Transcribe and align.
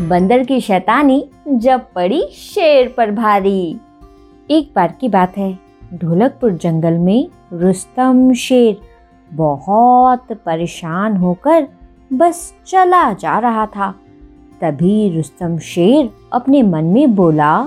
बंदर 0.00 0.42
की 0.44 0.60
शैतानी 0.60 1.24
जब 1.48 1.80
पड़ी 1.94 2.20
शेर 2.32 2.94
पर 2.96 3.10
भारी। 3.10 3.76
एक 4.50 4.70
बार 4.76 4.94
की 5.00 5.08
बात 5.08 5.36
है, 5.38 5.58
ढोलकपुर 5.94 6.52
जंगल 6.52 6.98
में 6.98 7.28
रुस्तम 7.52 8.32
शेर 8.32 8.76
बहुत 9.30 10.32
परेशान 10.46 11.16
होकर 11.16 11.66
बस 12.12 12.54
चला 12.66 13.12
जा 13.12 13.38
रहा 13.38 13.66
था। 13.66 13.90
तभी 14.60 15.16
रुस्तम 15.16 15.58
शेर 15.58 16.08
अपने 16.32 16.62
मन 16.62 16.84
में 16.84 17.14
बोला 17.14 17.58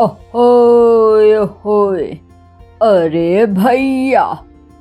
ओहोय 0.00 1.36
ओहोय 1.36 2.06
अरे 2.82 3.46
भैया, 3.46 4.24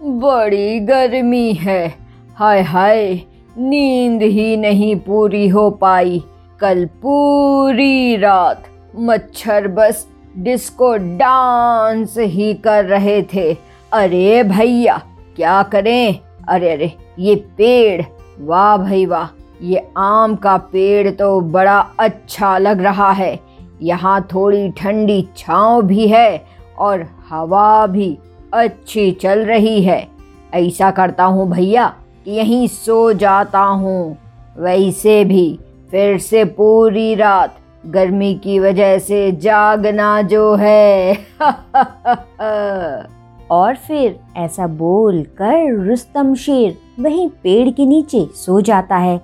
बड़ी 0.03 0.79
गर्मी 0.79 1.51
है। 1.53 1.87
हाय 2.35 2.61
हाय, 2.61 3.13
नींद 3.57 4.21
ही 4.21 4.55
नहीं 4.57 4.95
पूरी 4.99 5.47
हो 5.47 5.69
पाई। 5.71 6.23
कल 6.59 6.85
पूरी 7.01 8.15
रात 8.17 8.63
मच्छर 8.95 9.67
बस 9.67 10.05
डिस्को 10.37 10.95
डांस 11.17 12.17
ही 12.17 12.53
कर 12.53 12.85
रहे 12.85 13.21
थे। 13.33 13.53
अरे 13.91 14.43
भैया, 14.43 14.97
क्या 15.35 15.61
करें? 15.63 16.19
अरे 16.47 16.69
अरे, 16.69 16.91
ये 17.19 17.35
पेड़, 17.57 18.03
वाह 18.39 18.77
भाई 18.77 19.05
वाह, 19.05 19.27
ये 19.61 19.87
आम 19.97 20.35
का 20.35 20.55
पेड़ 20.71 21.11
तो 21.11 21.39
बड़ा 21.41 21.77
अच्छा 21.99 22.57
लग 22.57 22.81
रहा 22.81 23.11
है। 23.11 23.39
यहाँ 23.81 24.21
थोड़ी 24.33 24.69
ठंडी 24.71 25.21
छाँव 25.37 25.81
भी 25.81 26.07
है 26.07 26.45
और 26.77 27.05
हवा 27.29 27.85
भी 27.87 28.17
अच्छी 28.53 29.11
चल 29.11 29.45
रही 29.45 29.81
है। 29.83 30.07
ऐसा 30.53 30.91
करता 30.91 31.23
हूँ 31.23 31.49
भैया 31.51 31.87
कि 32.25 32.31
यहीं 32.31 32.67
सो 32.67 33.13
जाता 33.13 33.59
हूँ। 33.59 34.17
वैसे 34.57 35.23
भी 35.25 35.47
फिर 35.91 36.17
से 36.19 36.45
पूरी 36.45 37.15
रात 37.15 37.55
गर्मी 37.85 38.35
की 38.35 38.59
वजह 38.59 38.99
से 38.99 39.31
जागना 39.31 40.21
जो 40.21 40.55
है। 40.55 41.17
और 43.51 43.75
फिर 43.75 44.19
ऐसा 44.37 44.67
बोल 44.67 45.23
कर 45.23 45.87
रुस्तम 45.87 46.35
शेर 46.35 46.77
वहीं 46.99 47.29
पेड़ 47.29 47.69
के 47.69 47.85
नीचे 47.85 48.27
सो 48.33 48.61
जाता 48.61 48.97
है। 48.97 49.21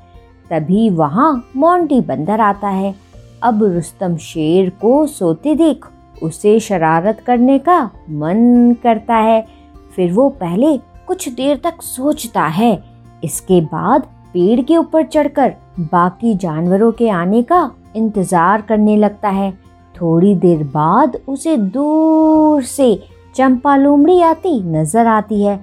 तभी 0.51 0.89
वहाँ 0.89 1.49
मोंटी 1.55 2.01
बंदर 2.01 2.41
आता 2.41 2.67
है। 2.67 2.95
अब 3.43 3.63
रुस्तम 3.63 4.17
शेर 4.17 4.69
को 4.69 5.07
सोते 5.07 5.55
देख 5.55 5.85
उसे 6.23 6.59
शरारत 6.59 7.19
करने 7.27 7.59
का 7.59 7.89
मन 8.09 8.75
करता 8.83 9.15
है। 9.15 9.47
फिर 9.95 10.11
वो 10.11 10.29
पहले 10.29 10.77
कुछ 10.77 11.29
देर 11.29 11.61
तक 11.63 11.81
सोचता 11.81 12.41
है। 12.41 12.83
इसके 13.23 13.61
बाद 13.61 14.07
पेड़ 14.33 14.61
के 14.61 14.77
ऊपर 14.77 15.03
चढ़कर 15.05 15.53
बाकी 15.81 16.33
जानवरों 16.35 16.91
के 16.91 17.09
आने 17.09 17.41
का 17.43 17.69
इंतज़ार 17.95 18.61
करने 18.61 18.95
लगता 18.97 19.29
है। 19.29 19.51
थोड़ी 19.95 20.33
देर 20.35 20.63
बाद 20.65 21.17
उसे 21.27 21.55
दूर 21.57 22.63
से 22.63 22.95
चंपा 23.35 23.75
लोमड़ी 23.75 24.21
आती 24.21 24.61
नज़र 24.71 25.07
आती 25.07 25.43
है। 25.43 25.59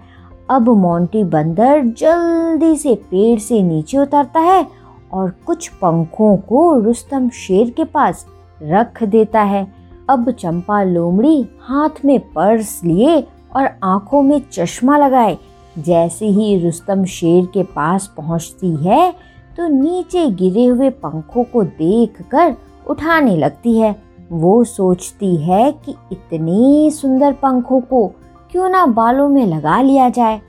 अब 0.50 0.68
मोंटी 0.76 1.24
बंदर 1.26 1.82
जल्दी 1.98 2.76
से 2.76 2.94
पेड़ 3.10 3.38
से 3.38 3.62
नीचे 3.62 3.98
उतरता 3.98 4.40
है 4.40 4.66
और 5.12 5.30
कुछ 5.46 5.68
पंखों 5.82 6.36
को 6.38 6.78
रुस्तम 6.80 7.28
शेर 7.30 7.70
के 7.70 7.84
पास 7.84 8.26
रख 8.62 9.02
देता 9.04 9.42
है। 9.42 9.66
अब 10.10 10.30
चंपा 10.30 10.82
लोमड़ी 10.82 11.46
हाथ 11.62 12.04
में 12.04 12.18
पर्स 12.32 12.80
लिए 12.84 13.20
और 13.56 13.68
आँखों 13.84 14.22
में 14.22 14.40
चश्मा 14.52 14.98
लगाए 14.98 15.36
जैसे 15.78 16.26
ही 16.26 16.58
रुस्तम 16.58 17.04
शेर 17.04 17.44
के 17.44 17.62
पास 17.62 18.06
पहुँचती 18.16 18.74
है 18.76 19.10
तो 19.56 19.66
नीचे 19.68 20.28
गिरे 20.30 20.64
हुए 20.64 20.90
पंखों 20.90 21.44
को 21.44 21.62
देखकर 21.62 22.54
उठाने 22.90 23.36
लगती 23.36 23.78
है। 23.78 23.94
वो 24.32 24.62
सोचती 24.64 25.34
है 25.36 25.70
कि 25.84 25.94
इतने 26.12 26.90
सुंदर 26.90 27.32
पंखों 27.32 27.80
को 27.80 28.06
क्यों 28.52 28.68
ना 28.68 28.84
बालों 28.86 29.28
में 29.28 29.46
लगा 29.46 29.80
लिया 29.82 30.08
जाए। 30.08 30.40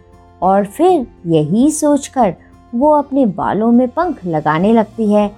और 0.41 0.66
फिर 0.66 1.07
यही 1.28 1.69
सोचकर 1.72 2.34
वो 2.75 2.91
अपने 2.91 3.25
बालों 3.25 3.72
में 3.72 3.88
पंख 3.88 4.25
लगाने 4.25 4.73
लगती 4.73 5.11
है 5.13 5.29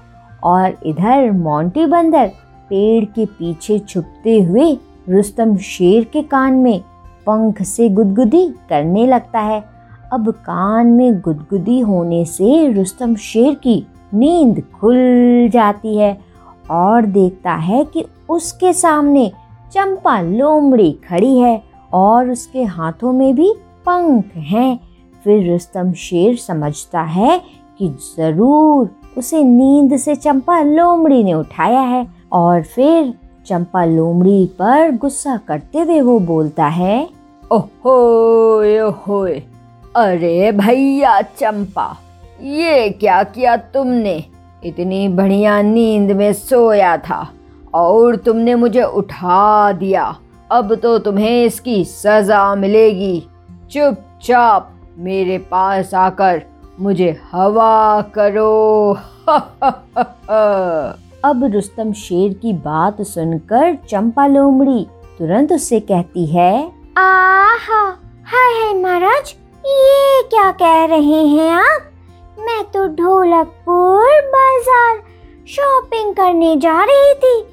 और 0.43 0.77
इधर 0.85 1.31
मोंटी 1.31 1.85
बंदर 1.85 2.31
पेड़ 2.69 3.05
के 3.05 3.25
पीछे 3.25 3.79
छुपते 3.79 4.39
हुए 4.39 4.71
रुस्तम 5.09 5.55
शेर 5.57 6.03
के 6.03 6.21
कान 6.21 6.53
में 6.53 6.79
पंख 7.27 7.61
से 7.61 7.89
गुदगुदी 7.89 8.47
करने 8.69 9.05
लगता 9.07 9.39
है। 9.39 9.63
अब 10.13 10.29
कान 10.45 10.87
में 10.87 11.19
गुदगुदी 11.19 11.79
होने 11.79 12.23
से 12.25 12.71
रुस्तम 12.71 13.15
शेर 13.15 13.53
की 13.53 13.83
नींद 14.13 14.61
खुल 14.73 15.49
जाती 15.53 15.97
है 15.97 16.17
और 16.71 17.05
देखता 17.05 17.53
है 17.53 17.83
कि 17.83 18.05
उसके 18.29 18.73
सामने 18.73 19.31
चंपा 19.73 20.19
लोमड़ी 20.21 20.91
खड़ी 21.09 21.37
है 21.39 21.61
और 21.93 22.29
उसके 22.29 22.63
हाथों 22.63 23.11
में 23.13 23.33
भी 23.35 23.53
पंख 23.85 24.35
हैं। 24.35 24.79
फिर 25.25 25.51
रुस्तम 25.51 25.91
शेर 25.93 26.35
समझता 26.37 27.01
है 27.01 27.41
कि 27.79 27.87
ज़रूर 28.17 28.89
उसे 29.17 29.43
नींद 29.43 29.97
से 29.97 30.15
चंपा 30.15 30.61
लोमड़ी 30.61 31.23
ने 31.23 31.33
उठाया 31.33 31.81
है 31.81 32.05
और 32.33 32.61
फिर 32.65 33.13
चंपा 33.45 33.85
लोमड़ी 33.85 34.45
पर 34.59 34.91
गुस्सा 34.91 35.37
करते 35.37 35.79
हुए 35.79 36.01
वो 36.01 36.19
बोलता 36.19 36.65
है, 36.65 37.07
ओहो, 37.51 37.97
ओहोए। 38.89 39.41
अरे 39.95 40.51
भैया 40.51 41.21
चंपा, 41.21 41.97
ये 42.41 42.89
क्या 42.89 43.23
किया 43.23 43.55
तुमने? 43.57 44.23
इतनी 44.65 45.07
बढ़िया 45.07 45.61
नींद 45.61 46.11
में 46.11 46.33
सोया 46.33 46.97
था 46.97 47.27
और 47.73 48.15
तुमने 48.15 48.55
मुझे 48.55 48.83
उठा 48.83 49.71
दिया। 49.71 50.15
अब 50.51 50.75
तो 50.75 50.97
तुम्हें 50.99 51.43
इसकी 51.45 51.83
सजा 51.85 52.55
मिलेगी। 52.55 53.27
चुपचाप 53.71 54.71
मेरे 54.97 55.37
पास 55.37 55.93
आकर 55.93 56.41
मुझे 56.79 57.21
हवा 57.31 58.01
करो। 58.01 58.97
अब 61.25 61.43
रुस्तम 61.53 61.93
शेर 61.93 62.33
की 62.33 62.53
बात 62.53 63.01
सुनकर 63.01 63.75
चंपा 63.89 64.27
लोमड़ी 64.27 64.87
तुरंत 65.19 65.51
उससे 65.51 65.79
कहती 65.79 66.25
है, 66.25 66.71
आहा, 66.97 67.85
हाय 68.25 68.53
हाय 68.53 68.73
महाराज 68.73 69.35
ये 69.65 70.21
क्या 70.21 70.51
कह 70.51 70.85
रहे 70.85 71.25
हैं 71.27 71.49
आप? 71.51 71.81
मैं 72.39 72.63
तो 72.63 72.87
ढोलकपुर 72.87 74.21
बाज़ार 74.21 75.01
शॉपिंग 75.47 76.15
करने 76.15 76.55
जा 76.55 76.83
रही 76.83 77.13
थी। 77.13 77.43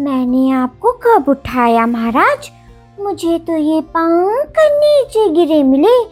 मैंने 0.00 0.50
आपको 0.50 0.92
कब 0.92 1.28
उठाया 1.28 1.86
महाराज? 1.86 2.50
मुझे 3.00 3.38
तो 3.38 3.56
ये 3.56 3.80
पंख 3.80 4.54
नीचे 4.58 5.28
गिरे 5.28 5.62
मिले। 5.62 6.04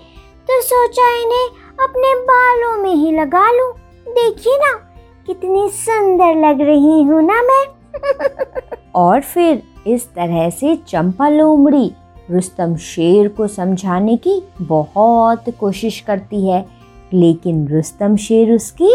तो 0.49 0.61
सोचा 0.61 1.09
इन्हें 1.23 1.47
अपने 1.85 2.15
बालों 2.15 2.77
में 2.83 2.95
ही 2.95 3.13
लगा 3.13 3.51
लूँ। 3.51 3.73
देखिए 4.09 4.57
ना, 4.57 4.73
कितनी 5.27 5.69
सुंदर 5.69 6.35
लग 6.35 6.61
रही 6.61 7.03
हूँ 7.03 7.23
ना 7.23 7.43
मैं। 7.43 7.65
और 8.95 9.21
फिर 9.21 9.63
इस 9.87 10.07
तरह 10.09 10.51
से 10.51 10.77
चंपा 10.77 11.29
लोमड़ी 11.29 11.93
रुस्तम 12.31 12.77
शेर 12.77 13.29
को 13.29 13.47
समझाने 13.47 14.17
की 14.17 14.43
बहुत 14.61 15.45
कोशिश 15.61 16.01
करती 16.01 16.47
है, 16.49 16.65
लेकिन 17.13 17.67
रुस्तम 17.69 18.17
शेर 18.17 18.53
उसकी 18.53 18.91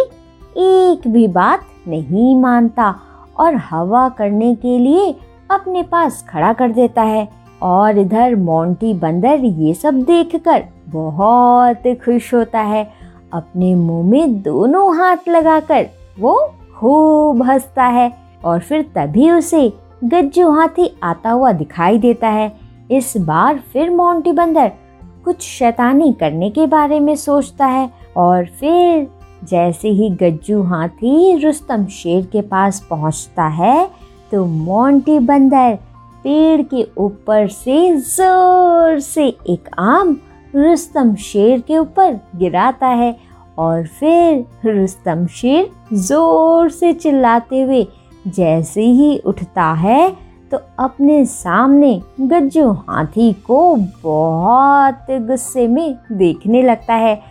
एक 0.58 1.08
भी 1.08 1.28
बात 1.28 1.66
नहीं 1.88 2.36
मानता 2.36 2.96
और 3.40 3.56
हवा 3.56 4.08
करने 4.10 4.56
के 4.56 4.78
लिए 4.80 5.16
अपने 5.52 5.84
पास 5.84 6.26
खड़ा 6.30 6.54
कर 6.54 6.72
देता 6.72 7.02
है 7.02 7.28
और 7.62 7.98
इधर 7.98 8.36
मोंटी 8.36 8.94
बंदर 8.94 9.40
ये 9.40 9.74
सब 9.74 10.02
देखकर 10.02 10.64
बहुत 10.90 11.88
खुश 12.06 12.34
होता 12.34 12.60
है। 12.60 12.92
अपने 13.34 13.74
मुँह 13.76 14.10
में 14.10 14.42
दोनों 14.42 14.98
हाथ 14.98 15.28
लगाकर 15.30 15.88
वो 16.20 16.36
खूब 16.78 17.44
हंसता 17.44 17.86
है 17.86 18.12
और 18.46 18.60
फिर 18.60 18.82
तभी 18.96 19.32
उसे 19.32 19.72
गज्जू 20.04 20.50
हाथी 20.52 20.92
आता 21.04 21.30
हुआ 21.30 21.52
दिखाई 21.52 21.98
देता 21.98 22.28
है। 22.28 22.59
इस 22.90 23.14
बार 23.18 23.60
फिर 23.74 23.90
मोंटी 23.90 24.32
बंदर 24.32 24.72
कुछ 25.26 25.42
शैतानी 25.42 26.12
करने 26.14 26.50
के 26.50 26.66
बारे 26.68 27.00
में 27.00 27.16
सोचता 27.16 27.66
है 27.66 27.90
और 28.18 28.46
फिर 28.60 29.08
जैसे 29.44 29.90
ही 29.90 30.10
गज्जू 30.22 30.62
हाथी 30.64 31.38
रुस्तम 31.44 31.86
शेर 31.92 32.26
के 32.26 32.42
पास 32.42 32.80
पहुँचता 32.90 33.48
है 33.56 33.90
तो 34.32 34.46
मोंटी 34.46 35.20
बंदर 35.20 35.78
पेड़ 36.24 36.62
के 36.64 36.88
ऊपर 36.98 37.48
से 37.48 37.96
ज़ोर 37.98 39.00
से 39.00 39.28
एक 39.50 39.70
आम 39.80 40.20
रुस्तम 40.56 41.14
शेर 41.22 41.60
के 41.60 41.78
ऊपर 41.78 42.20
गिराता 42.36 42.88
है 42.88 43.16
और 43.58 43.86
फिर 43.90 44.72
रुस्तम 44.72 45.26
शेर 45.32 45.70
ज़ोर 45.94 46.70
से 46.70 46.94
चिल्लाते 46.94 47.62
हुए 47.62 47.86
जैसे 48.28 48.82
ही 48.82 49.18
उठता 49.26 49.72
है 49.74 50.10
तो 50.52 50.58
अपने 50.80 51.24
सामने 51.26 52.02
गज्जू 52.20 52.72
हाथी 52.72 53.32
को 53.48 53.76
बहुत 54.04 55.06
गुस्से 55.28 55.68
में 55.68 55.98
देखने 56.12 56.62
लगता 56.62 56.94
है। 56.96 57.22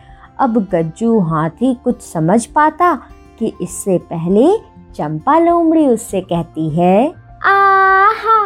अब 0.41 0.59
गज्जू 0.73 1.19
हाथी 1.21 1.75
कुछ 1.75 2.03
समझ 2.03 2.45
पाता 2.47 2.95
कि 3.39 3.53
इससे 3.63 3.99
पहले 4.11 4.47
चंपा 4.95 5.39
लोमड़ी 5.39 5.87
उससे 5.87 6.21
कहती 6.23 6.69
है, 6.71 7.09
आहा, 7.45 8.39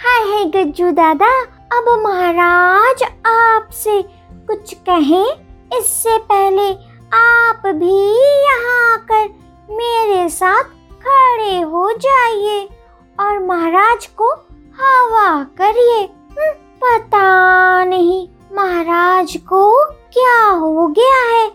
हाय 0.00 0.20
हाय 0.22 0.44
गज्जू 0.54 0.90
दादा, 0.92 1.30
अब 1.72 1.88
महाराज 2.04 3.02
आपसे 3.26 4.02
कुछ 4.48 4.74
कहें। 4.88 5.26
इससे 5.78 6.16
पहले 6.22 6.70
आप 7.14 7.66
भी 7.76 7.94
यहाँ 8.44 8.92
आकर 8.92 9.28
मेरे 9.70 10.28
साथ 10.28 10.64
खड़े 11.02 11.60
हो 11.60 11.90
जाइए। 11.96 12.68
और 13.20 13.38
महाराज 13.38 14.06
को 14.06 14.30
हवा 14.78 15.42
करिए। 15.58 16.00
हम्म, 16.00 16.52
पता 16.84 17.84
नहीं 17.84 18.26
महाराज 18.56 19.36
को 19.48 19.84
क्या 20.12 20.50
हो 20.50 20.86
गया 20.88 21.22
है। 21.30 21.50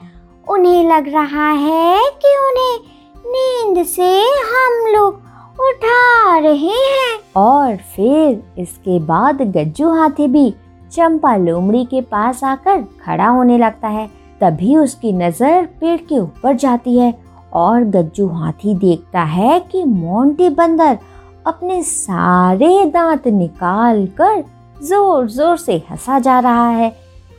उन्हें 0.49 0.83
लग 0.89 1.07
रहा 1.13 1.49
है 1.49 1.99
कि 2.23 2.35
उन्हें 2.39 2.79
नींद 3.27 3.85
से 3.85 4.09
हम 4.23 4.85
लोग 4.95 5.21
उठा 5.61 6.37
रहे 6.39 6.75
हैं। 6.87 7.19
और 7.37 7.75
फिर 7.95 8.43
इसके 8.57 8.99
बाद 8.99 9.41
गज्जू 9.57 9.89
हाथी 9.89 10.27
भी 10.27 10.49
चंपा 10.91 11.35
लोमड़ी 11.35 11.85
के 11.85 12.01
पास 12.01 12.43
आकर 12.43 12.81
खड़ा 13.05 13.27
होने 13.27 13.57
लगता 13.57 13.87
है। 13.87 14.07
तभी 14.41 14.75
उसकी 14.77 15.11
नज़र 15.11 15.65
पेड़ 15.81 15.99
के 15.99 16.19
ऊपर 16.19 16.55
जाती 16.55 16.97
है 16.97 17.13
और 17.53 17.83
गज्जू 17.83 18.27
हाथी 18.27 18.75
देखता 18.75 19.21
है 19.21 19.59
कि 19.71 19.83
मोंटी 19.83 20.49
बंदर 20.49 20.97
अपने 21.45 21.81
सारे 21.83 22.85
दांत 22.85 23.27
निकाल 23.29 24.05
कर 24.19 24.43
ज़ोर 24.83 25.27
ज़ोर 25.29 25.57
से 25.57 25.75
हंसा 25.89 26.19
जा 26.19 26.39
रहा 26.39 26.67
है। 26.69 26.89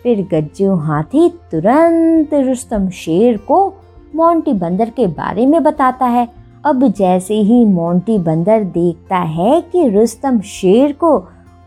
फिर 0.03 0.21
गज्जू 0.33 0.75
हाथी 0.77 1.29
तुरंत 1.53 2.35
रुस्तम 2.37 2.89
शेर 2.95 3.37
को 3.49 3.67
मोंटी 4.15 4.53
बंदर 4.55 4.91
के 4.91 5.07
बारे 5.07 5.47
में 5.47 5.63
बताता 5.63 6.07
है। 6.07 6.29
अब 6.65 6.87
जैसे 6.89 7.35
ही 7.35 7.65
मोंटी 7.65 8.19
बंदर 8.21 8.65
देखता 8.65 9.17
है 9.17 9.61
कि 9.63 9.89
रुस्तम 9.91 10.41
शेर 10.51 10.93
को 10.95 11.17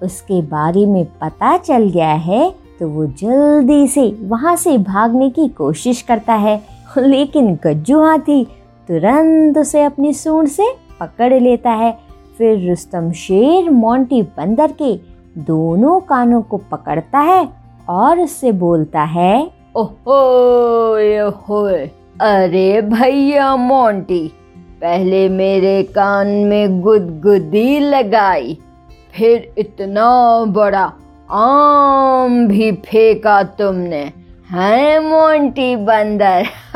उसके 0.02 0.42
बारे 0.48 0.86
में 0.86 1.06
पता 1.22 1.58
चल 1.58 1.90
गया 1.90 2.14
है 2.24 2.50
तो 2.80 2.88
वो 2.90 3.06
जल्दी 3.20 3.88
से 3.88 4.10
वहाँ 4.24 4.56
से 4.56 4.78
भागने 4.80 5.30
की 5.30 5.48
कोशिश 5.50 6.02
करता 6.02 6.34
है। 6.36 6.62
लेकिन 6.98 7.54
गज्जू 7.64 8.02
हाथी 8.02 8.44
तुरंत 8.90 9.58
उसे 9.58 9.84
अपनी 9.84 10.14
सूंड 10.14 10.48
से 10.48 10.72
पकड़ 11.00 11.34
लेता 11.34 11.72
है। 11.72 11.98
फिर 12.38 12.70
रुस्तम 12.70 13.12
शेर 13.12 13.70
मोंटी 13.70 14.22
बंदर 14.22 14.72
के 14.72 15.00
दोनों 15.38 16.00
कानों 16.00 16.42
को 16.42 16.58
पकड़ता 16.58 17.20
है 17.20 17.50
और 17.90 18.20
उससे 18.20 18.52
बोलता 18.52 19.02
है 19.02 19.52
ओहो 19.76 20.20
ओहो 21.28 21.66
अरे 22.22 22.82
भैया 22.82 23.56
मोंटी, 23.56 24.28
पहले 24.82 25.30
मेरे 25.30 25.84
कान 25.84 26.28
में 26.28 26.82
गुदगुदी 26.82 27.80
लगाई, 27.80 28.58
फिर 29.14 29.54
इतना 29.58 30.46
बड़ा 30.46 30.94
आम 31.32 32.48
भी 32.48 32.72
फेंका 32.72 33.44
तुमने, 33.44 34.12
है 34.52 35.00
मोंटी 35.10 35.76
बंदर? 35.76 36.46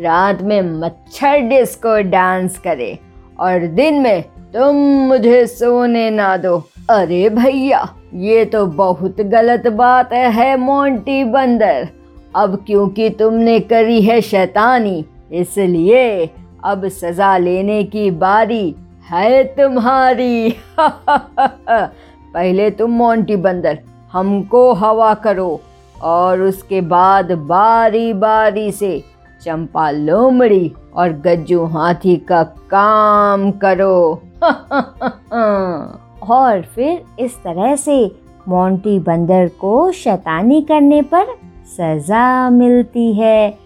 रात 0.00 0.42
में 0.42 0.80
मच्छर 0.80 1.38
डिस्को 1.38 2.10
डांस 2.10 2.58
करे। 2.58 2.98
और 3.40 3.66
दिन 3.66 4.00
में 4.00 4.22
तुम 4.54 4.76
मुझे 5.08 5.46
सोने 5.46 6.08
ना 6.10 6.36
दो। 6.36 6.56
अरे 6.90 7.28
भैया, 7.30 7.88
ये 8.14 8.44
तो 8.44 8.64
बहुत 8.66 9.20
गलत 9.20 9.66
बात 9.68 10.12
है 10.12 10.56
मोंटी 10.56 11.22
बंदर। 11.24 11.88
अब 12.36 12.56
क्योंकि 12.66 13.08
तुमने 13.10 13.58
करी 13.60 14.00
है 14.02 14.20
शैतानी, 14.20 15.04
इसलिए 15.32 16.30
अब 16.64 16.88
सजा 16.88 17.36
लेने 17.38 17.82
की 17.84 18.10
बारी 18.10 18.74
है 19.10 19.42
तुम्हारी। 19.56 20.50
पहले 20.80 22.70
तुम 22.70 22.90
मोंटी 22.90 23.36
बंदर, 23.36 23.78
हमको 24.12 24.72
हवा 24.72 25.12
करो 25.14 25.60
और 26.02 26.40
उसके 26.40 26.80
बाद 26.80 27.32
बारी 27.32 28.12
बारी 28.12 28.70
से 28.72 29.02
चंपा 29.44 29.90
लोमड़ी 29.90 30.72
और 30.94 31.12
गज्जू 31.12 31.64
हाथी 31.64 32.16
का 32.16 32.42
काम 32.42 33.50
करो। 33.50 34.22
और 36.30 36.62
फिर 36.62 37.04
इस 37.18 37.36
तरह 37.36 37.76
से 37.76 38.16
मोंटी 38.48 38.98
बंदर 38.98 39.48
को 39.60 39.92
शैतानी 39.92 40.62
करने 40.62 41.02
पर 41.02 41.26
सजा 41.66 42.50
मिलती 42.50 43.12
है। 43.12 43.58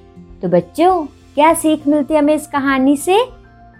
तो 0.43 0.49
बच्चों, 0.49 1.05
क्या 1.35 1.55
सीख 1.55 1.89
मिलती 1.89 2.15
है 2.15 2.21
हमें 2.21 2.35
इस 2.35 2.47
कहानी 2.47 2.97
से? 2.97 3.25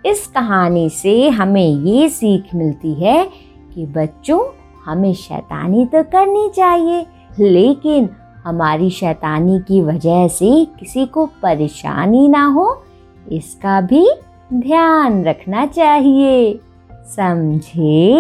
इस 0.07 0.27
कहानी 0.27 0.91
से 0.91 1.29
हमें 1.29 1.67
ये 1.67 2.09
सीख 2.09 2.55
मिलती 2.55 2.95
है 2.95 3.31
कि 3.75 3.87
बच्चों, 3.87 4.41
हमें 4.85 5.15
शैतानी 5.15 5.87
तो 5.87 6.03
करनी 6.03 6.49
चाहिए, 6.57 7.07
लेकिन 7.39 8.09
हमारी 8.45 8.91
शैतानी 8.91 9.59
की 9.59 9.81
वजह 9.81 10.27
से 10.29 10.65
किसी 10.65 11.07
को 11.07 11.27
परेशानी 11.43 12.29
ना 12.29 12.45
हो, 12.47 12.85
इसका 13.33 13.81
भी 13.81 14.09
ध्यान 14.55 15.25
रखना 15.25 15.67
चाहिए। 15.67 16.61
समझे? 16.93 18.13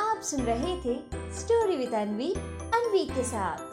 आप 0.00 0.20
सुन 0.22 0.40
रहे 0.40 0.76
थे 0.76 0.94
स्टोरी 1.38 1.76
विद 1.76 1.94
अनवी 1.94 2.32
अनवी 2.74 3.04
के 3.04 3.22
साथ। 3.22 3.69